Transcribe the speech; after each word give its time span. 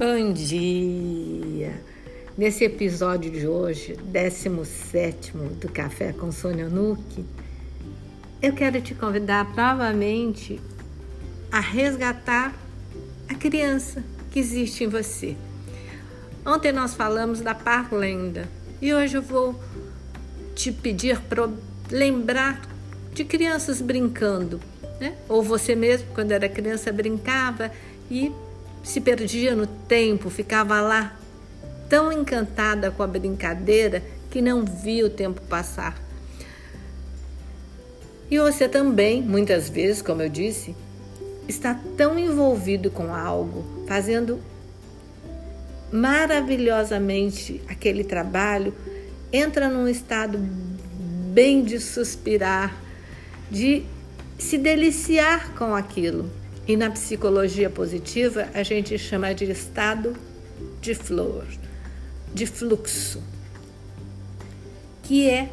Bom 0.00 0.32
dia! 0.32 1.78
Nesse 2.34 2.64
episódio 2.64 3.30
de 3.30 3.46
hoje, 3.46 3.98
17 4.02 5.32
do 5.60 5.70
Café 5.70 6.10
com 6.14 6.32
Sônia 6.32 6.70
Nuque, 6.70 7.22
eu 8.40 8.54
quero 8.54 8.80
te 8.80 8.94
convidar 8.94 9.54
novamente 9.54 10.58
a 11.52 11.60
resgatar 11.60 12.56
a 13.28 13.34
criança 13.34 14.02
que 14.30 14.38
existe 14.38 14.84
em 14.84 14.88
você. 14.88 15.36
Ontem 16.46 16.72
nós 16.72 16.94
falamos 16.94 17.42
da 17.42 17.54
parlenda 17.54 18.48
e 18.80 18.94
hoje 18.94 19.18
eu 19.18 19.22
vou 19.22 19.54
te 20.54 20.72
pedir 20.72 21.20
para 21.20 21.46
lembrar 21.90 22.62
de 23.12 23.22
crianças 23.22 23.82
brincando, 23.82 24.62
né? 24.98 25.14
Ou 25.28 25.42
você 25.42 25.76
mesmo, 25.76 26.08
quando 26.14 26.32
era 26.32 26.48
criança, 26.48 26.90
brincava 26.90 27.70
e 28.10 28.32
se 28.82 29.00
perdia 29.00 29.54
no 29.54 29.66
tempo, 29.66 30.30
ficava 30.30 30.80
lá 30.80 31.16
tão 31.88 32.12
encantada 32.12 32.90
com 32.90 33.02
a 33.02 33.06
brincadeira 33.06 34.02
que 34.30 34.40
não 34.40 34.64
via 34.64 35.04
o 35.06 35.10
tempo 35.10 35.40
passar. 35.42 36.00
E 38.30 38.38
você 38.38 38.68
também, 38.68 39.20
muitas 39.20 39.68
vezes, 39.68 40.00
como 40.00 40.22
eu 40.22 40.28
disse, 40.28 40.74
está 41.48 41.74
tão 41.96 42.16
envolvido 42.16 42.90
com 42.90 43.12
algo, 43.12 43.64
fazendo 43.88 44.40
maravilhosamente 45.92 47.60
aquele 47.68 48.04
trabalho, 48.04 48.72
entra 49.32 49.68
num 49.68 49.88
estado 49.88 50.38
bem 50.38 51.64
de 51.64 51.80
suspirar, 51.80 52.76
de 53.50 53.82
se 54.38 54.56
deliciar 54.56 55.52
com 55.54 55.74
aquilo. 55.74 56.30
E 56.70 56.76
na 56.76 56.88
psicologia 56.88 57.68
positiva, 57.68 58.48
a 58.54 58.62
gente 58.62 58.96
chama 58.96 59.34
de 59.34 59.50
estado 59.50 60.16
de 60.80 60.94
flor, 60.94 61.44
de 62.32 62.46
fluxo, 62.46 63.20
que 65.02 65.28
é 65.28 65.50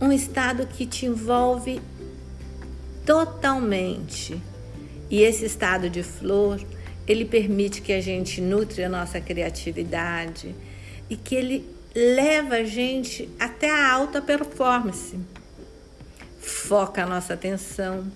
um 0.00 0.10
estado 0.10 0.66
que 0.66 0.84
te 0.84 1.06
envolve 1.06 1.80
totalmente. 3.06 4.42
E 5.08 5.22
esse 5.22 5.44
estado 5.44 5.88
de 5.88 6.02
flor, 6.02 6.60
ele 7.06 7.24
permite 7.24 7.80
que 7.80 7.92
a 7.92 8.00
gente 8.00 8.40
nutre 8.40 8.82
a 8.82 8.88
nossa 8.88 9.20
criatividade 9.20 10.52
e 11.08 11.14
que 11.14 11.36
ele 11.36 11.64
leva 11.94 12.56
a 12.56 12.64
gente 12.64 13.28
até 13.38 13.70
a 13.70 13.92
alta 13.92 14.20
performance. 14.20 15.16
Foca 16.40 17.04
a 17.04 17.06
nossa 17.06 17.34
atenção, 17.34 18.10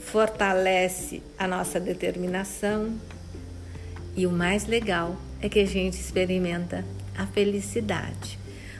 fortalece 0.00 1.22
a 1.38 1.46
nossa 1.46 1.78
determinação 1.78 2.94
e 4.16 4.26
o 4.26 4.30
mais 4.30 4.66
legal 4.66 5.16
é 5.40 5.48
que 5.48 5.60
a 5.60 5.66
gente 5.66 5.94
experimenta 5.94 6.84
a 7.16 7.26
felicidade. 7.26 8.38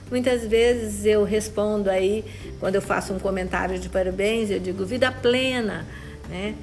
Muitas 0.09 0.45
vezes 0.45 1.05
eu 1.05 1.23
respondo 1.23 1.89
aí, 1.89 2.25
quando 2.59 2.75
eu 2.75 2.81
faço 2.81 3.13
um 3.13 3.19
comentário 3.19 3.79
de 3.79 3.87
parabéns, 3.87 4.49
eu 4.49 4.59
digo 4.59 4.85
vida 4.85 5.09
plena, 5.11 5.87
né? 6.27 6.53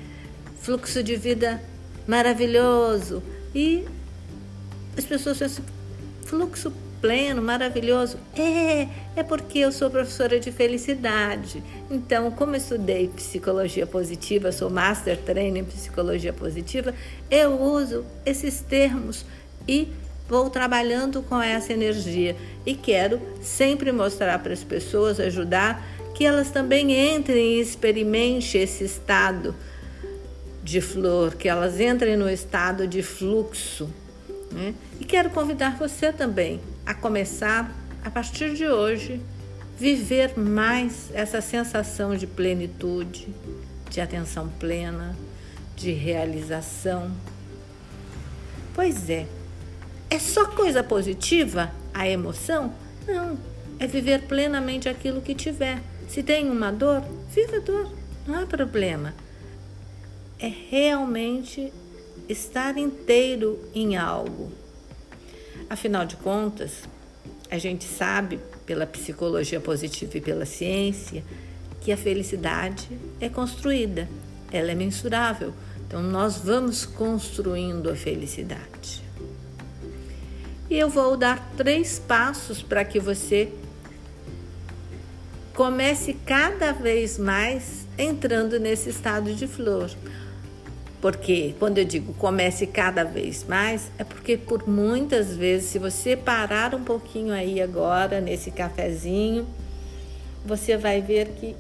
fluxo 0.61 1.03
de 1.03 1.17
vida 1.17 1.62
maravilhoso. 2.06 3.23
E 3.55 3.86
as 4.97 5.05
pessoas 5.05 5.39
pensam, 5.39 5.64
fluxo 6.27 6.73
pleno, 7.00 7.42
maravilhoso. 7.42 8.18
É, 8.36 8.88
é 9.16 9.22
porque 9.22 9.58
eu 9.58 9.72
sou 9.72 9.91
professora 9.91 10.38
de 10.38 10.52
felicidade. 10.52 11.62
Então, 11.90 12.30
como 12.30 12.52
eu 12.52 12.58
estudei 12.58 13.08
psicologia 13.08 13.86
positiva, 13.86 14.52
sou 14.52 14.70
master 14.70 15.16
trainer 15.18 15.62
em 15.62 15.66
psicologia 15.66 16.32
positiva, 16.32 16.94
eu 17.30 17.60
uso 17.60 18.05
esses 18.24 18.60
termos 18.60 19.24
e 19.66 19.88
vou 20.28 20.50
trabalhando 20.50 21.22
com 21.22 21.40
essa 21.40 21.73
energia 21.73 22.36
e 22.67 22.74
quero 22.74 23.20
sempre 23.40 23.90
mostrar 23.92 24.39
para 24.40 24.52
as 24.52 24.62
pessoas, 24.62 25.18
ajudar 25.18 25.83
que 26.14 26.24
elas 26.24 26.50
também 26.50 27.14
entrem 27.14 27.55
e 27.55 27.61
experimentem 27.61 28.61
esse 28.61 28.84
estado 28.84 29.55
de 30.62 30.80
flor, 30.80 31.34
que 31.34 31.48
elas 31.48 31.80
entrem 31.80 32.17
no 32.17 32.28
estado 32.28 32.86
de 32.86 33.02
fluxo. 33.02 33.89
Né? 34.50 34.74
E 35.00 35.05
quero 35.05 35.30
convidar 35.30 35.78
você 35.78 36.12
também 36.12 36.61
a 36.88 36.94
começar, 36.94 37.70
a 38.02 38.10
partir 38.10 38.54
de 38.54 38.66
hoje, 38.66 39.20
viver 39.78 40.38
mais 40.38 41.10
essa 41.12 41.38
sensação 41.42 42.16
de 42.16 42.26
plenitude, 42.26 43.28
de 43.90 44.00
atenção 44.00 44.48
plena, 44.58 45.14
de 45.76 45.92
realização. 45.92 47.10
Pois 48.74 49.10
é, 49.10 49.26
é 50.08 50.18
só 50.18 50.46
coisa 50.46 50.82
positiva 50.82 51.70
a 51.92 52.08
emoção? 52.08 52.72
Não, 53.06 53.36
é 53.78 53.86
viver 53.86 54.22
plenamente 54.22 54.88
aquilo 54.88 55.20
que 55.20 55.34
tiver. 55.34 55.82
Se 56.08 56.22
tem 56.22 56.48
uma 56.48 56.72
dor, 56.72 57.05
viva 57.30 57.58
a 57.58 57.60
dor, 57.60 57.92
não 58.26 58.42
há 58.42 58.46
problema. 58.46 59.12
É 60.38 60.50
realmente 60.70 61.70
estar 62.30 62.78
inteiro 62.78 63.58
em 63.74 63.98
algo. 63.98 64.50
Afinal 65.70 66.06
de 66.06 66.17
contas, 66.17 66.89
a 67.51 67.58
gente 67.58 67.84
sabe 67.84 68.39
pela 68.64 68.86
psicologia 68.86 69.61
positiva 69.61 70.17
e 70.17 70.20
pela 70.20 70.46
ciência 70.46 71.23
que 71.80 71.92
a 71.92 71.96
felicidade 71.96 72.89
é 73.20 73.29
construída, 73.29 74.08
ela 74.51 74.70
é 74.70 74.74
mensurável. 74.74 75.52
Então 75.86 76.02
nós 76.02 76.36
vamos 76.36 76.84
construindo 76.84 77.90
a 77.90 77.96
felicidade. 77.96 79.02
E 80.70 80.79
eu 80.79 80.89
vou 80.89 81.17
dar 81.17 81.52
três 81.56 81.98
passos 81.98 82.62
para 82.62 82.85
que 82.85 83.00
você 83.00 83.50
comece 85.55 86.14
cada 86.27 86.73
vez 86.73 87.18
mais 87.18 87.86
entrando 87.96 88.61
nesse 88.61 88.90
estado 88.90 89.35
de 89.35 89.46
flor. 89.46 89.90
Porque 91.01 91.55
quando 91.59 91.79
eu 91.79 91.85
digo 91.85 92.13
comece 92.14 92.67
cada 92.67 93.05
vez 93.05 93.45
mais, 93.45 93.91
é 93.98 94.05
porque 94.05 94.36
por 94.36 94.69
muitas 94.69 95.36
vezes, 95.36 95.70
se 95.70 95.79
você 95.79 96.17
parar 96.17 96.75
um 96.75 96.83
pouquinho 96.83 97.33
aí 97.33 97.61
agora 97.61 98.20
nesse 98.20 98.51
cafezinho, 98.51 99.47
você 100.45 100.77
vai 100.77 101.01
ver 101.01 101.29
que 101.39 101.55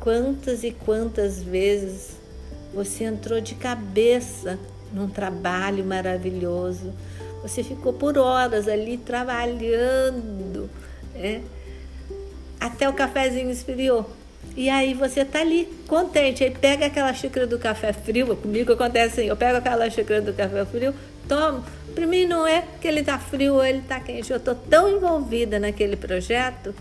quantas 0.00 0.64
e 0.64 0.70
quantas 0.72 1.42
vezes 1.42 2.18
você 2.72 3.04
entrou 3.04 3.40
de 3.40 3.54
cabeça 3.54 4.58
num 4.92 5.08
trabalho 5.08 5.84
maravilhoso. 5.84 6.92
Você 7.42 7.62
ficou 7.62 7.92
por 7.92 8.16
horas 8.16 8.66
ali 8.66 8.96
trabalhando, 8.96 10.70
né? 11.14 11.42
até 12.60 12.88
o 12.88 12.92
cafezinho 12.92 13.50
esfriou. 13.50 14.08
E 14.56 14.68
aí 14.68 14.94
você 14.94 15.24
tá 15.24 15.40
ali 15.40 15.68
contente, 15.86 16.42
aí 16.42 16.50
pega 16.50 16.86
aquela 16.86 17.12
xícara 17.14 17.46
do 17.46 17.58
café 17.58 17.92
frio, 17.92 18.36
comigo 18.36 18.72
acontece 18.72 19.20
assim, 19.20 19.28
eu 19.28 19.36
pego 19.36 19.58
aquela 19.58 19.88
xícara 19.88 20.20
do 20.20 20.32
café 20.32 20.64
frio, 20.64 20.94
tomo. 21.28 21.64
Para 21.94 22.06
mim 22.06 22.26
não 22.26 22.46
é 22.46 22.64
que 22.80 22.86
ele 22.86 23.02
tá 23.02 23.18
frio 23.18 23.54
ou 23.54 23.64
ele 23.64 23.82
tá 23.82 24.00
quente, 24.00 24.32
eu 24.32 24.40
tô 24.40 24.54
tão 24.54 24.88
envolvida 24.88 25.58
naquele 25.58 25.96
projeto 25.96 26.74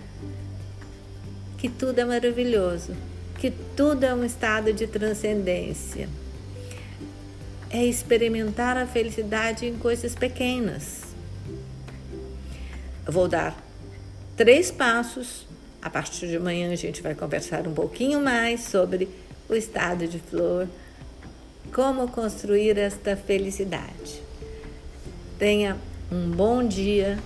que 1.57 1.67
tudo 1.67 1.99
é 1.99 2.05
maravilhoso, 2.05 2.95
que 3.37 3.51
tudo 3.51 4.03
é 4.03 4.13
um 4.13 4.23
estado 4.23 4.73
de 4.73 4.87
transcendência. 4.87 6.09
É 7.69 7.85
experimentar 7.85 8.77
a 8.77 8.87
felicidade 8.87 9.67
em 9.67 9.77
coisas 9.77 10.15
pequenas. 10.15 11.03
Eu 13.05 13.13
vou 13.13 13.27
dar 13.27 13.55
três 14.35 14.71
passos 14.71 15.48
a 15.81 15.89
partir 15.89 16.27
de 16.27 16.37
amanhã 16.37 16.71
a 16.71 16.75
gente 16.75 17.01
vai 17.01 17.15
conversar 17.15 17.67
um 17.67 17.73
pouquinho 17.73 18.21
mais 18.21 18.61
sobre 18.61 19.09
o 19.47 19.55
estado 19.55 20.07
de 20.07 20.19
flor, 20.19 20.67
como 21.73 22.07
construir 22.09 22.77
esta 22.77 23.15
felicidade. 23.15 24.21
Tenha 25.37 25.77
um 26.11 26.29
bom 26.31 26.63
dia, 26.63 27.17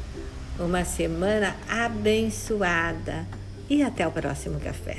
uma 0.60 0.86
semana 0.86 1.56
abençoada 1.68 3.26
e 3.70 3.82
até 3.82 4.08
o 4.08 4.12
próximo 4.12 4.60
café. 4.60 4.98